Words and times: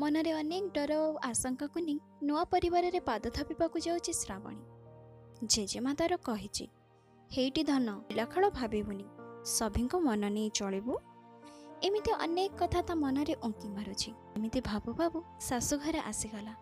ମନରେ 0.00 0.32
ଅନେକ 0.40 0.64
ଡର 0.76 0.92
ଓ 1.02 1.08
ଆଶଙ୍କାକୁ 1.24 1.78
ନେଇ 1.86 1.98
ନୂଆ 2.28 2.42
ପରିବାରରେ 2.52 3.00
ପାଦ 3.08 3.24
ଥାପିବାକୁ 3.36 3.76
ଯାଉଛି 3.86 4.12
ଶ୍ରାବଣୀ। 4.22 4.62
ଜେଜେମା 5.52 5.92
ତାର 6.00 6.12
କହିଛି 6.28 6.64
ହେଇଟି 7.30 7.62
ଧନ 7.70 7.88
ପିଲାଖଳ 8.08 8.44
ଭାବିବୁନି 8.58 9.06
ସଭିଙ୍କ 9.58 9.92
ମନ 10.06 10.22
ନେଇ 10.36 10.50
ଚଳିବୁ 10.58 10.94
ଏମିତି 11.86 12.12
ଅନେକ 12.24 12.52
କଥା 12.60 12.80
ତା 12.88 12.94
ମନରେ 13.04 13.34
ଉଙ୍କି 13.46 13.68
ମାରୁଛି। 13.76 14.10
ଏମିତି 14.36 14.60
ଭାବୁ 14.60 14.90
ଭାବୁ 15.00 15.18
ଶାଶୁଘରେ 15.48 16.00
ଆସିଗଲା। 16.10 16.54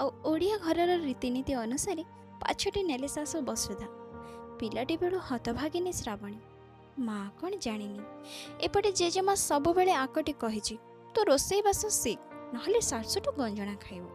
ଆଉ 0.00 0.08
ଓଡ଼ିଆ 0.30 0.56
ଘରର 0.66 0.92
ରୀତିନୀତି 1.08 1.52
ଅନୁସାରେ 1.64 2.04
ପାଛଟି 2.42 2.80
ନେଲେ 2.90 3.08
ଶାଶୁ 3.16 3.36
ବସୁଧା। 3.48 3.88
ପିଲାଟି 4.58 4.94
ବେଳୁ 5.02 5.16
ହତଭାଗିନୀ 5.28 5.92
ଶ୍ରାବଣୀ। 6.00 6.38
ମା 7.06 7.18
କ'ଣ 7.38 7.52
ଜାଣିନି। 7.66 8.02
ଏପଟେ 8.66 8.90
ଜେଜେମା 9.00 9.34
ସବୁବେଳେ 9.48 9.92
ଆକଟି 10.04 10.32
କହିଛି 10.42 10.74
ତୁ 11.14 11.20
ରୋଷେଇବାସ 11.30 11.82
ଶିଖ। 12.02 12.33
ନହେଲେ 12.54 12.80
ଶାଶୁଠୁ 12.90 13.30
ଗଞ୍ଜଣା 13.40 13.74
ଖାଇବୁ। 13.84 14.10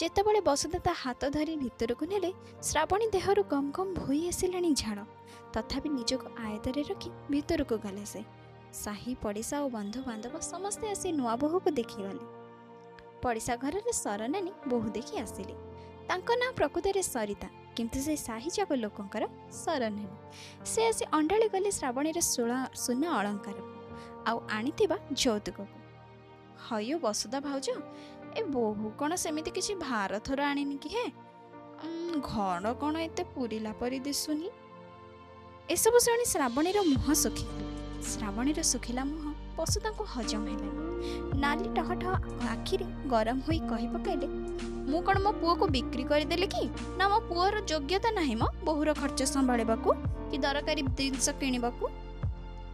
ଯେତେବେଳେ 0.00 0.40
ବସୁଧା 0.48 0.78
ତା 0.86 0.92
ହାତ 1.02 1.22
ଧରି 1.36 1.54
ଭିତରକୁ 1.62 2.04
ନେଲେ 2.12 2.30
ଶ୍ରାବଣୀ 2.68 3.06
ଦେହରୁ 3.14 3.42
ଗମ୍ 3.52 3.70
ଗମ୍ 3.76 3.92
ଭୋଇ 3.98 4.20
ଆସିଲାଣି 4.30 4.70
ଝାଳ। 4.82 4.98
ତଥାପି 5.54 5.88
ନିଜକୁ 5.98 6.26
ଆୟତରେ 6.46 6.82
ରଖି 6.90 7.10
ଭିତରକୁ 7.32 7.76
ଗଲେ 7.84 8.04
ସେ। 8.12 8.20
ସାହି 8.82 9.12
ପଡ଼ିଶା 9.22 9.56
ଓ 9.64 9.66
ବନ୍ଧୁବାନ୍ଧବ 9.76 10.34
ସମସ୍ତେ 10.52 10.86
ଆସି 10.94 11.08
ନୂଆ 11.18 11.34
ବୋହୂକୁ 11.42 11.70
ଦେଖିଗଲେ। 11.80 12.24
ପଡ଼ିଶା 13.22 13.54
ଘରରେ 13.62 13.92
ସରନାନୀ 14.04 14.52
ବୋହୂ 14.70 14.88
ଦେଖି 14.96 15.14
ଆସିଲେ। 15.24 15.54
ତାଙ୍କ 16.08 16.28
ନାଁ 16.40 16.50
ପ୍ରକୃତରେ 16.58 17.02
ସରିତା 17.14 17.48
କିନ୍ତୁ 17.76 17.98
ସେ 18.06 18.14
ସାହିଯାକ 18.28 18.70
ଲୋକଙ୍କର 18.84 19.24
ସରନାନୀ। 19.62 20.04
ସେ 20.70 20.80
ଆସି 20.90 21.04
ଅଣ୍ଡାଳି 21.18 21.46
ଗଲେ 21.54 21.70
ଶ୍ରାବଣୀର 21.78 22.18
ସୁନା 22.84 23.08
ଅଳଙ୍କାର 23.18 23.58
ଆଉ 24.28 24.38
ଆଣିଥିବା 24.56 24.96
ଯୌତୁକକୁ 25.22 25.79
ହଇଓ 26.66 26.96
ବସୁଧା 27.04 27.38
ଭାଉଜ 27.46 27.68
ଏ 28.38 28.40
ବୋହୂ 28.54 28.86
କ'ଣ 29.00 29.12
ସେମିତି 29.24 29.50
କିଛି 29.56 29.72
ଭାର 29.84 30.12
ଥର 30.26 30.40
ଆଣିନି 30.50 30.76
କି 30.82 30.88
ହେ? 30.94 31.06
ଘର 32.28 32.64
କ'ଣ 32.80 32.94
ଏତେ 33.06 33.22
ପୁରିଲା 33.34 33.72
ପରି 33.80 33.98
ଦିଶୁନି? 34.06 34.48
ଏସବୁ 35.74 35.98
ଶୁଣି 36.06 36.24
ଶ୍ରାବଣୀର 36.32 36.78
ମୁହଁ 36.92 37.14
ଶୁଖିଲା 37.22 37.64
ଶ୍ରାବଣୀର 38.10 38.60
ଶୁଖିଲା 38.72 39.02
ମୁହଁ 39.12 39.30
ବସୁଧାଙ୍କୁ 39.56 40.04
ହଜମ 40.12 40.42
ହେଲାନି। 40.52 40.82
ନାଲି 41.42 41.66
ଟହଟହ 41.76 42.12
ଆଖିରେ 42.52 42.86
ଗରମ 43.12 43.38
ହୋଇ 43.46 43.58
କହି 43.70 43.88
ପକାଇଲେ 43.94 44.28
ମୁଁ 44.90 45.00
କ'ଣ 45.06 45.16
ମୋ 45.24 45.30
ପୁଅକୁ 45.40 45.64
ବିକ୍ରି 45.74 46.04
କରିଦେଲି 46.10 46.46
କି? 46.54 46.62
ନା 46.98 47.04
ମୋ 47.12 47.18
ପୁଅର 47.30 47.56
ଯୋଗ୍ୟତା 47.70 48.10
ନାହିଁ 48.18 48.36
ମ 48.40 48.44
ବୋହୂର 48.66 48.90
ଖର୍ଚ୍ଚ 49.00 49.20
ସମ୍ଭାଳିବାକୁ 49.34 49.88
କି 50.30 50.36
ଦରକାରୀ 50.44 50.82
ଜିନିଷ 50.98 51.26
କିଣିବାକୁ। 51.40 51.84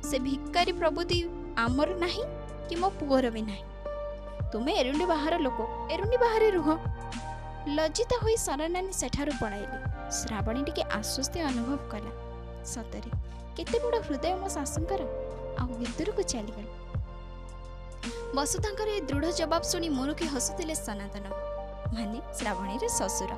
ସେ 0.09 0.17
ଭିକାରୀ 0.27 0.73
ପ୍ରଭୃତି 0.81 1.19
ଆମର 1.65 1.89
ନାହିଁ 2.05 2.25
କି 2.69 2.75
ମୋ 2.83 2.89
ପୁଅର 3.01 3.27
ବି 3.35 3.43
ନାହିଁ। 3.51 3.65
ତୁମେ 4.53 4.73
ଏରୁଣ୍ଡି 4.81 5.07
ବାହାର 5.13 5.35
ଲୋକ 5.47 5.59
ଏରୁଣ୍ଡି 5.95 6.19
ବାହାରେ 6.25 6.49
ରୁହ। 6.57 6.69
ଲଜ୍ଜିତ 7.77 8.13
ହୋଇ 8.23 8.37
ସରନାନୀ 8.47 8.93
ସେଠାରୁ 9.01 9.33
ପଳାଇଲେ। 9.43 9.79
ଶ୍ରାବଣୀ 10.19 10.61
ଟିକେ 10.67 10.83
ଆଶ୍ୱସ୍ତି 10.99 11.39
ଅନୁଭବ 11.51 11.79
କଲା। 11.93 12.13
ସତରେ 12.73 13.11
କେତେ 13.57 13.77
ବଡ଼ 13.85 13.97
ହୃଦୟ 14.07 14.33
ମୋ 14.41 14.49
ଶାଶୁଙ୍କର 14.57 15.03
ଆଉ 15.61 15.71
ଭିତରକୁ 15.81 16.23
ଚାଲିଗଲେ। 16.33 16.71
ବସୁଧାଙ୍କର 18.37 18.89
ଏ 18.97 19.01
ଦୃଢ଼ 19.09 19.27
ଜବାବ 19.41 19.63
ଶୁଣି 19.71 19.89
ମୁରୁକି 19.99 20.27
ହସୁଥିଲେ 20.35 20.75
ସନାତନ। 20.87 21.27
ମାନେ 21.97 22.19
ଶ୍ରାବଣୀର 22.39 22.85
ଶ୍ୱଶୁର। 22.99 23.31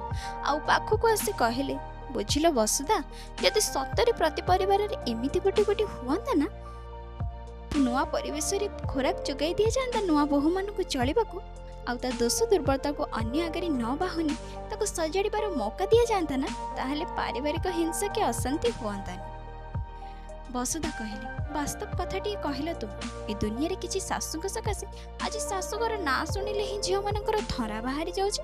ଆଉ 0.48 0.56
ପାଖକୁ 0.68 1.04
ଆସି 1.14 1.32
କହିଲେ 1.42 1.76
ବୁଝିଲ 2.14 2.46
ବସୁଧା 2.58 2.98
ଯଦି 3.42 3.60
ସତରେ 3.72 4.12
ପ୍ରତି 4.20 4.42
ପରିବାରରେ 4.50 4.96
ଏମିତି 5.12 5.38
ଗୋଟି 5.44 5.62
ଗୋଟି 5.68 5.84
ହୁଅନ୍ତା 5.94 6.32
ନା 6.40 6.48
ନୂଆ 7.76 8.02
ପରିବେଶରେ 8.12 8.66
ଖୋରାକ 8.90 9.16
ଯୋଗାଇ 9.28 9.52
ଦିଆଯାଆନ୍ତା 9.60 10.00
ନୂଆ 10.08 10.22
ବୋହୂମାନଙ୍କୁ 10.32 10.82
ଚଳିବାକୁ 10.94 11.36
ଆଉ 11.88 11.96
ତା 12.02 12.08
ଦୋଷ 12.20 12.36
ଦୁର୍ବଳତାକୁ 12.52 13.02
ଅନ୍ୟ 13.20 13.38
ଆଗରେ 13.46 13.68
ନ 13.68 13.84
ବାହୁନି 14.02 14.34
ତାକୁ 14.70 14.84
ସଜାଡ଼ିବାର 14.96 15.44
ମୌକା 15.60 15.84
ଦିଆଯାଆନ୍ତା 15.92 16.36
ନା 16.42 16.48
ତାହେଲେ 16.76 17.04
ପାରିବାରିକ 17.18 17.66
ହିଂସା 17.78 18.06
କି 18.14 18.20
ଅଶାନ୍ତି 18.30 18.68
ହୁଅନ୍ତାନି। 18.80 19.24
ବସୁଧା 20.52 20.90
କହିଲେ 20.98 21.28
ବାସ୍ତବ 21.54 21.90
କଥାଟିଏ 22.00 22.36
କହିଲ 22.44 22.68
ତୁମେ 22.80 23.04
ଏ 23.30 23.32
ଦୁନିଆରେ 23.42 23.76
କିଛି 23.82 23.98
ଶାଶୁଙ୍କ 24.00 24.46
ସକାଶେ 24.56 24.86
ଆଜି 25.24 25.40
ଶାଶୁଘର 25.48 25.92
ନାଁ 26.08 26.22
ଶୁଣିଲେ 26.32 26.64
ହିଁ 26.70 26.78
ଝିଅମାନଙ୍କର 26.86 27.36
ଧରା 27.52 27.78
ବାହାରି 27.86 28.12
ଯାଉଛି। 28.18 28.42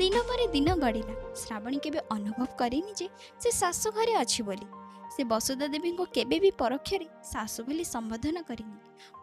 ଦିନ 0.00 0.16
ପରେ 0.28 0.44
ଦିନ 0.54 0.68
ଗଡ଼ିଲା 0.84 1.14
ଶ୍ରାବଣୀ 1.42 1.78
କେବେ 1.84 2.00
ଅନୁଭବ 2.16 2.40
କରିନି 2.60 2.92
ଯେ 3.00 3.06
ସେ 3.40 3.48
ଶାଶୁ 3.60 3.88
ଘରେ 3.96 4.14
ଅଛି 4.22 4.40
ବୋଲି। 4.48 4.66
ସେ 5.14 5.22
ବସୁଧା 5.24 5.66
ଦେବୀଙ୍କୁ 5.74 6.04
କେବେ 6.16 6.36
ବି 6.44 6.50
ପରୋକ୍ଷରେ 6.60 7.06
ଶାଶୁ 7.32 7.60
ବୋଲି 7.66 7.84
ସମ୍ବୋଧନ 7.94 8.36
କରିନି। 8.48 8.78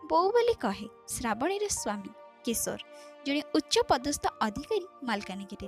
ବୋଉ 0.10 0.28
ବୋଲି 0.36 0.56
କହେ 0.64 0.88
ଶ୍ରାବଣୀର 1.14 1.66
ସ୍ୱାମୀ 1.82 2.12
କିଶୋର। 2.46 2.80
ଜଣେ 3.26 3.42
ଉଚ୍ଚ 3.58 3.76
ପଦସ୍ଥ 3.92 4.24
ଅଧିକାରୀ 4.48 4.88
ମାଲକାନଗିରିରେ। 5.04 5.68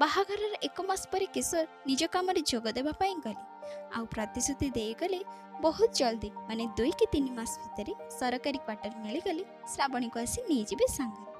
ବାହାଘରର 0.00 0.54
ଏକ 0.68 0.76
ମାସ 0.88 1.02
ପରେ 1.12 1.26
କିଶୋର 1.34 1.66
ନିଜ 1.88 2.02
କାମରେ 2.14 2.40
ଯୋଗ 2.50 2.66
ଦେବା 2.76 2.92
ପାଇଁ 3.00 3.14
ଗଲେ। 3.24 3.42
ଆଉ 3.96 4.04
ପ୍ରତିଶ୍ରୁତି 4.14 4.66
ଦେଇଗଲେ 4.76 5.20
ବହୁତ 5.64 5.90
ଜଲ୍ଦି 5.98 6.28
ମାନେ 6.48 6.64
ଦୁଇ 6.76 6.92
କି 6.98 7.06
ତିନି 7.12 7.30
ମାସ 7.38 7.52
ଭିତରେ 7.62 7.92
ସରକାରୀ 8.18 8.58
କ୍ୱାର୍ଟର 8.66 8.92
ମିଳିଗଲେ 9.04 9.44
ଶ୍ରାବଣୀକୁ 9.72 10.16
ଆସି 10.24 10.38
ନେଇଯିବେ 10.50 10.86
ସାଙ୍ଗରେ। 10.96 11.32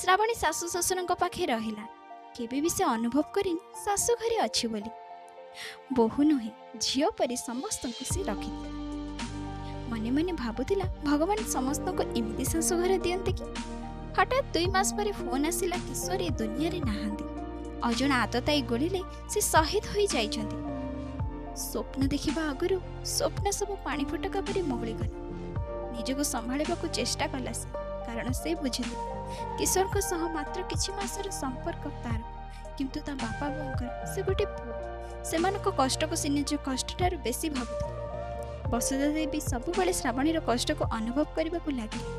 ଶ୍ରାବଣୀ 0.00 0.34
ଶାଶୁ 0.42 0.64
ଶ୍ୱଶୁରଙ୍କ 0.74 1.12
ପାଖେ 1.22 1.44
ରହିଲା। 1.52 1.84
କେବେ 2.36 2.58
ବି 2.64 2.70
ସେ 2.76 2.82
ଅନୁଭବ 2.96 3.26
କରିନି 3.36 3.62
ଶାଶୁ 3.84 4.12
ଘରେ 4.20 4.36
ଅଛି 4.46 4.66
ବୋଲି। 4.72 4.90
ବୋହୂ 5.96 6.20
ନୁହେଁ 6.30 6.50
ଝିଅ 6.84 7.08
ପରି 7.18 7.36
ସମସ୍ତଙ୍କୁ 7.48 8.04
ସେ 8.12 8.20
ରଖିଥିଲା। 8.30 8.70
ମନେ 9.90 10.10
ମନେ 10.16 10.32
ଭାବୁଥିଲା 10.42 10.86
ଭଗବାନ 11.08 11.38
ସମସ୍ତଙ୍କୁ 11.56 12.02
ଏମିତି 12.18 12.44
ଶାଶୁ 12.52 12.72
ଘର 12.80 12.92
ଦିଅନ୍ତେ 13.04 13.32
କି? 13.38 13.44
ହଠାତ୍ 14.16 14.48
ଦୁଇ 14.54 14.66
ମାସ 14.76 14.88
ପରେ 14.96 15.12
ଫୋନ୍ 15.20 15.44
ଆସିଲା 15.50 15.76
କିଶୋର 15.88 16.20
ଏ 16.28 16.30
ଦୁନିଆରେ 16.40 16.80
ନାହାନ୍ତି। 16.88 17.24
ଅଜଣା 17.88 18.16
ଆତତାଇ 18.24 18.60
ଗୋଳିଲେ 18.70 19.00
ସେ 19.32 19.40
ଶହୀଦ 19.52 19.84
ହୋଇ 19.92 20.06
ଯାଇଛନ୍ତି 20.14 20.58
ସ୍ୱପ୍ନ 21.62 22.00
ଦେଖିବା 22.12 22.42
ଆଗରୁ 22.52 22.76
ସ୍ୱପ୍ନ 23.14 23.46
ସବୁ 23.58 23.74
ପାଣି 23.86 24.04
ଫୁଟକା 24.10 24.40
ପରି 24.48 24.60
ମଉଳିଗଲା 24.70 25.16
ନିଜକୁ 25.96 26.22
ସମ୍ଭାଳିବାକୁ 26.34 26.86
ଚେଷ୍ଟା 26.98 27.26
କଲା 27.32 27.52
ସେ 27.60 27.66
କାରଣ 28.06 28.26
ସେ 28.42 28.50
ବୁଝିଥିଲା 28.62 29.06
କିଶୋରଙ୍କ 29.58 29.96
ସହ 30.10 30.22
ମାତ୍ର 30.36 30.60
କିଛି 30.70 30.88
ମାସର 30.98 31.26
ସମ୍ପର୍କ 31.42 31.84
ତାର 32.04 32.20
କିନ୍ତୁ 32.78 32.98
ତା 33.06 33.12
ବାପା 33.24 33.46
ବୋଉଙ୍କର 33.56 33.90
ସେ 34.14 34.20
ଗୋଟେ 34.28 34.46
ପୁଅ। 34.56 34.91
ସେମାନଙ୍କ 35.30 35.66
କଷ୍ଟକୁ 35.80 36.14
ସେ 36.22 36.28
ନିଜ 36.36 36.50
କଷ୍ଟଠାରୁ 36.66 37.16
ବେଶୀ 37.26 37.48
ଭାବୁଥିଲା। 37.56 37.90
ବସୁଧା 38.72 39.08
ଦେବୀ 39.16 39.38
ସବୁବେଳେ 39.52 39.92
ଶ୍ରାବଣୀର 40.00 40.38
କଷ୍ଟକୁ 40.48 40.84
ଅନୁଭବ 40.98 41.24
କରିବାକୁ 41.36 41.68
ଲାଗିଲେ। 41.78 42.10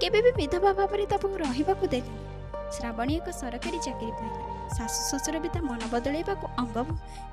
କେବେ 0.00 0.18
ବି 0.24 0.30
ବିଧବା 0.40 0.70
ଭାବରେ 0.78 1.04
ତାକୁ 1.12 1.26
ରହିବାକୁ 1.44 1.84
ଦେଲେନି। 1.94 2.20
ଶ୍ରାବଣୀ 2.76 3.12
ଏକ 3.20 3.28
ସରକାରୀ 3.40 3.78
ଚାକିରି 3.86 4.12
ପାଇଲା। 4.18 4.42
ଶାଶୁ 4.76 5.00
ଶ୍ୱଶୁର 5.08 5.36
ବି 5.42 5.48
ତା 5.54 5.60
ମନ 5.68 5.80
ବଦଳାଇବାକୁ 5.92 6.46
ଅଙ୍ଗ 6.62 6.76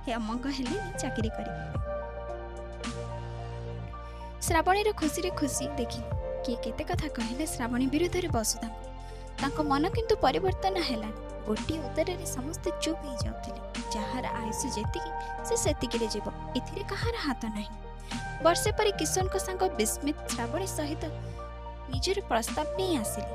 ହେ 0.06 0.12
ଅମଙ୍ଗ 0.20 0.46
ହେଲେ 0.58 0.78
ଚାକିରି 1.02 1.30
କରିବେ। 1.38 1.62
ଶ୍ରାବଣୀର 4.46 4.90
ଖୁସିରେ 5.02 5.30
ଖୁସି 5.40 5.66
ଦେଖି 5.80 6.02
କିଏ 6.44 6.58
କେତେ 6.64 6.84
କଥା 6.90 7.08
କହିଲେ 7.18 7.46
ଶ୍ରାବଣୀ 7.56 7.86
ବିରୁଦ୍ଧରେ 7.94 8.30
ବସୁଧାଙ୍କୁ 8.38 8.82
ତାଙ୍କ 9.42 9.58
ମନ 9.72 9.84
କିନ୍ତୁ 9.96 10.14
ପରିବର୍ତ୍ତନ 10.26 10.76
ହେଲାନି। 10.90 11.33
ଗୋଟିଏ 11.48 11.80
ଉତ୍ତରରେ 11.88 12.26
ସମସ୍ତେ 12.26 12.70
ଚୁପ୍ 12.84 13.02
ହେଇଯାଉଥିଲେ। 13.06 13.62
ଯାହାର 13.96 14.26
ଆୟୁଷ 14.42 14.62
ଯେତିକି 14.76 15.12
ସେ 15.48 15.56
ସେତିକିରେ 15.64 16.08
ଯିବ। 16.14 16.28
ଏଥିରେ 16.58 16.84
କାହାର 16.92 17.16
ହାତ 17.26 17.44
ନାହିଁ। 17.56 17.76
ବର୍ଷେ 18.44 18.70
ପରେ 18.78 18.92
କିଶୋରଙ୍କ 19.00 19.36
ସାଙ୍ଗ 19.48 19.64
ବିସ୍ମିତ 19.80 20.18
ଶ୍ରାବଣୀ 20.34 20.68
ସହିତ 20.78 21.04
ନିଜର 21.92 22.18
ପ୍ରସ୍ତାବ 22.30 22.66
ନେଇ 22.78 22.94
ଆସିଲେ। 23.04 23.30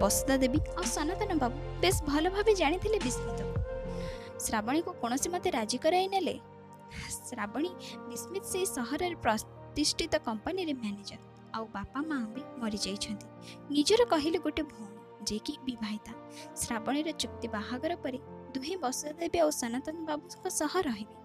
ବସୁଧା 0.00 0.34
ଦେବୀ 0.42 0.58
ଆଉ 0.78 0.84
ସନାତନ 0.96 1.30
ବାବୁ 1.42 1.56
ବେଶ 1.82 1.96
ଭଲ 2.08 2.24
ଭାବେ 2.34 2.52
ଜାଣିଥିଲେ 2.54 2.98
ବିସ୍ମିତକୁ। 3.06 3.54
ଶ୍ରାବଣୀକୁ 4.44 4.90
କୌଣସି 5.02 5.28
ମତେ 5.34 5.48
ରାଜି 5.50 5.78
କରାଇ 5.84 6.06
ନେଲେ? 6.14 6.34
ଶ୍ରାବଣୀ 7.28 7.70
ବିସ୍ମିତ 8.10 8.44
ସେହି 8.52 8.66
ସହରରେ 8.76 9.16
ପ୍ରତିଷ୍ଠିତ 9.24 10.14
କମ୍ପାନୀରେ 10.26 10.72
ମ୍ୟାନେଜର 10.72 11.20
ଆଉ 11.54 11.64
ବାପା 11.76 11.98
ମା 12.08 12.18
ବି 12.34 12.42
ମରିଯାଇଛନ୍ତି। 12.60 13.26
ନିଜର 13.70 14.00
କହିଲେ 14.12 14.38
ଗୋଟେ 14.38 14.62
ଭଉଣୀ। 14.62 14.99
ଯିଏକି 15.28 15.52
ବିବାହିତା 15.64 16.12
ଶ୍ରାବଣୀର 16.62 17.08
ଚୁକ୍ତି 17.22 17.46
ବାହାଘର 17.56 17.92
ପରେ 18.04 18.18
ଦୁହେଁ 18.54 18.76
ବସୁଧା 18.84 19.12
ଦେବୀ 19.20 19.38
ଆଉ 19.44 19.50
ସନାତନ 19.62 19.96
ବାବୁଙ୍କ 20.08 20.44
ସହ 20.60 20.72
ରହିବେ 20.88 21.16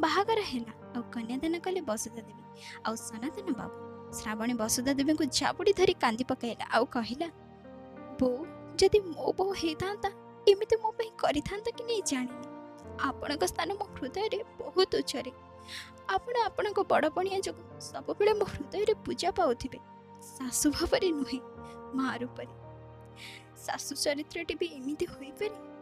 ବାହାଘର 0.00 0.38
ହେଲା 0.50 0.72
ଆଉ 0.94 1.02
କନ୍ୟାଦାନ 1.14 1.54
କଲେ 1.66 1.80
ବସୁଧା 1.90 2.22
ଦେବୀ 2.28 2.44
ଆଉ 2.86 2.94
ସନାତନ 3.08 3.48
ବାବୁ 3.60 3.76
ଶ୍ରାବଣୀ 4.18 4.54
ବସୁଧା 4.62 4.92
ଦେବୀଙ୍କୁ 4.98 5.24
ଝାବୁଡ଼ି 5.38 5.72
ଧରି 5.78 5.94
କାନ୍ଦି 6.04 6.24
ପକାଇଲା 6.30 6.64
ଆଉ 6.76 6.84
କହିଲା 6.96 7.28
ବୋଉ 8.20 8.38
ଯଦି 8.80 8.98
ମୋ 9.14 9.26
ବୋଉ 9.38 9.50
ହେଇଥାନ୍ତା 9.62 10.08
ଏମିତି 10.46 10.76
ମୋ 10.82 10.90
ପାଇଁ 10.98 11.10
କରିଥାନ୍ତା 11.22 11.70
କି 11.76 11.82
ନେଇ 11.84 12.02
ଜାଣିନି। 12.10 12.46
ଆପଣଙ୍କ 13.08 13.44
ସ୍ଥାନ 13.52 13.68
ମୋ 13.78 13.86
ହୃଦୟରେ 13.96 14.38
ବହୁତ 14.60 14.90
ଉଚ୍ଚରେ। 15.00 15.32
ଆପଣ 16.14 16.34
ଆପଣଙ୍କ 16.48 16.78
ବଡ଼ 16.92 17.06
ପଣିଆ 17.16 17.38
ଯୋଗୁଁ 17.46 17.64
ସବୁବେଳେ 17.88 18.32
ମୋ 18.40 18.46
ହୃଦୟରେ 18.52 18.94
ପୂଜା 19.06 19.30
ପାଉଥିବେ। 19.38 19.78
ଶାଶୁ 20.26 20.66
ଭାବରେ 20.76 21.08
ନୁହେଁ 21.18 21.40
ମା 21.96 22.08
ରୂପରେ 22.22 22.52
ଶାଶୁ 23.66 23.92
ଚରିତ୍ରଟି 24.02 24.54
ବି 24.60 24.66
ଏମିତି 24.74 25.06
ହୋଇପାରେ 25.12 25.75